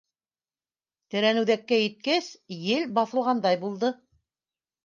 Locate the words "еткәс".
1.81-2.31